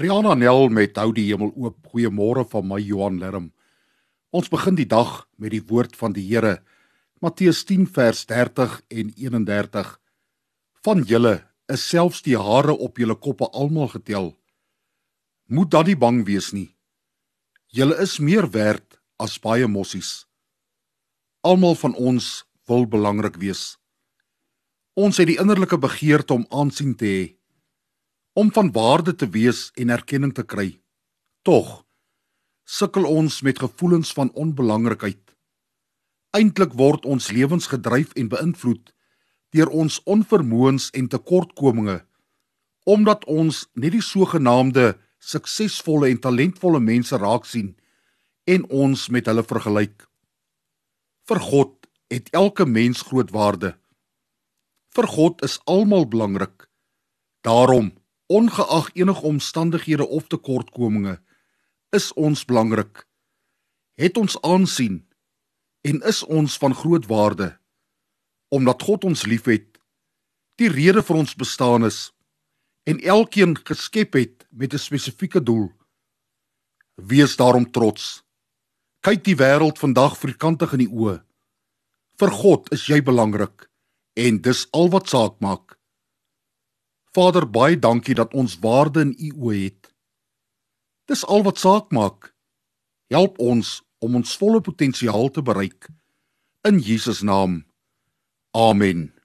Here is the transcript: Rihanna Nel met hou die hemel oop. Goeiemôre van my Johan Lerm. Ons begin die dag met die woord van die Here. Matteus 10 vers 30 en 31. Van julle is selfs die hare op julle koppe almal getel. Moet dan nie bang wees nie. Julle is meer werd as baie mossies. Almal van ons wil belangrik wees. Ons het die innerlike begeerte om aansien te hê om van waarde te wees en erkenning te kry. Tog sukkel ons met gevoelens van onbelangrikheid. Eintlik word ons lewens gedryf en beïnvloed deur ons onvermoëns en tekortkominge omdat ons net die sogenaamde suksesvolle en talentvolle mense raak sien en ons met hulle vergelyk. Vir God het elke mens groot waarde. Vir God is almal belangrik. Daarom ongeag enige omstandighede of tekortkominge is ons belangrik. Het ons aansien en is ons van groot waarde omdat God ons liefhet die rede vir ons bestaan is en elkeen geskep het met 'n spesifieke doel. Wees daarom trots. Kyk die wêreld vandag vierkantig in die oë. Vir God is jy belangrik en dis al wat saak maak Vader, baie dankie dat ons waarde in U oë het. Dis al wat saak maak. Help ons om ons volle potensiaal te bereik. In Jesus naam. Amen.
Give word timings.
Rihanna 0.00 0.32
Nel 0.32 0.70
met 0.72 0.96
hou 0.96 1.10
die 1.12 1.26
hemel 1.28 1.50
oop. 1.52 1.76
Goeiemôre 1.92 2.46
van 2.48 2.64
my 2.64 2.78
Johan 2.80 3.18
Lerm. 3.20 3.50
Ons 4.32 4.48
begin 4.48 4.78
die 4.78 4.88
dag 4.88 5.26
met 5.36 5.52
die 5.52 5.60
woord 5.60 5.96
van 5.98 6.14
die 6.16 6.24
Here. 6.24 6.62
Matteus 7.20 7.66
10 7.68 7.84
vers 7.92 8.22
30 8.30 8.78
en 8.88 9.10
31. 9.12 9.90
Van 10.86 11.02
julle 11.04 11.34
is 11.68 11.84
selfs 11.84 12.22
die 12.24 12.38
hare 12.40 12.72
op 12.72 12.96
julle 12.96 13.18
koppe 13.18 13.50
almal 13.52 13.90
getel. 13.92 14.30
Moet 15.52 15.70
dan 15.74 15.84
nie 15.90 15.98
bang 16.00 16.22
wees 16.24 16.48
nie. 16.56 16.70
Julle 17.68 17.98
is 18.00 18.16
meer 18.24 18.48
werd 18.54 18.96
as 19.20 19.36
baie 19.36 19.68
mossies. 19.68 20.24
Almal 21.44 21.76
van 21.76 21.92
ons 21.92 22.46
wil 22.70 22.88
belangrik 22.88 23.36
wees. 23.36 23.76
Ons 24.96 25.20
het 25.20 25.28
die 25.28 25.36
innerlike 25.42 25.76
begeerte 25.76 26.38
om 26.40 26.48
aansien 26.48 26.96
te 26.96 27.04
hê 27.04 27.20
om 28.32 28.52
van 28.52 28.72
waarde 28.72 29.14
te 29.14 29.28
wees 29.28 29.70
en 29.74 29.90
erkenning 29.90 30.34
te 30.34 30.44
kry. 30.44 30.80
Tog 31.42 31.84
sukkel 32.64 33.04
ons 33.04 33.40
met 33.42 33.58
gevoelens 33.58 34.12
van 34.14 34.30
onbelangrikheid. 34.38 35.34
Eintlik 36.30 36.76
word 36.78 37.04
ons 37.04 37.30
lewens 37.34 37.66
gedryf 37.66 38.12
en 38.14 38.30
beïnvloed 38.30 38.92
deur 39.50 39.72
ons 39.74 39.98
onvermoëns 40.06 40.92
en 40.94 41.08
tekortkominge 41.10 41.98
omdat 42.88 43.26
ons 43.28 43.66
net 43.76 43.92
die 43.92 44.02
sogenaamde 44.02 44.94
suksesvolle 45.20 46.08
en 46.10 46.20
talentvolle 46.24 46.80
mense 46.80 47.16
raak 47.20 47.44
sien 47.46 47.74
en 48.48 48.64
ons 48.72 49.02
met 49.12 49.26
hulle 49.28 49.44
vergelyk. 49.46 50.06
Vir 51.28 51.40
God 51.44 51.74
het 52.10 52.30
elke 52.34 52.66
mens 52.66 53.04
groot 53.06 53.30
waarde. 53.30 53.74
Vir 54.96 55.06
God 55.06 55.44
is 55.46 55.60
almal 55.70 56.08
belangrik. 56.10 56.66
Daarom 57.46 57.92
ongeag 58.30 58.90
enige 58.94 59.22
omstandighede 59.26 60.06
of 60.06 60.26
tekortkominge 60.26 61.18
is 61.90 62.12
ons 62.12 62.44
belangrik. 62.44 63.06
Het 63.98 64.16
ons 64.16 64.38
aansien 64.46 65.02
en 65.82 66.00
is 66.06 66.22
ons 66.22 66.58
van 66.62 66.74
groot 66.74 67.06
waarde 67.10 67.56
omdat 68.50 68.82
God 68.82 69.04
ons 69.06 69.26
liefhet 69.30 69.78
die 70.58 70.70
rede 70.70 71.02
vir 71.06 71.18
ons 71.22 71.34
bestaan 71.38 71.86
is 71.86 71.98
en 72.90 73.02
elkeen 73.02 73.56
geskep 73.66 74.14
het 74.18 74.46
met 74.50 74.74
'n 74.74 74.78
spesifieke 74.78 75.42
doel. 75.42 75.70
Wees 76.94 77.36
daarom 77.36 77.70
trots. 77.70 78.22
Kyk 79.00 79.24
die 79.24 79.36
wêreld 79.36 79.78
vandag 79.78 80.18
vierkantig 80.18 80.72
in 80.72 80.78
die 80.78 80.92
oë. 80.92 81.22
Vir 82.18 82.30
God 82.30 82.72
is 82.72 82.86
jy 82.86 83.02
belangrik 83.02 83.70
en 84.14 84.40
dis 84.40 84.66
al 84.70 84.88
wat 84.90 85.08
saak 85.08 85.40
maak 85.40 85.79
Vader, 87.12 87.46
baie 87.50 87.78
dankie 87.78 88.14
dat 88.14 88.34
ons 88.34 88.58
waarde 88.62 89.00
in 89.00 89.14
U 89.18 89.30
oë 89.48 89.56
het. 89.64 89.88
Dis 91.10 91.24
al 91.26 91.42
wat 91.42 91.58
saak 91.58 91.90
maak. 91.90 92.30
Help 93.10 93.38
ons 93.42 93.80
om 93.98 94.14
ons 94.14 94.36
volle 94.38 94.60
potensiaal 94.62 95.30
te 95.34 95.42
bereik. 95.42 95.90
In 96.62 96.78
Jesus 96.78 97.22
naam. 97.26 97.64
Amen. 98.54 99.19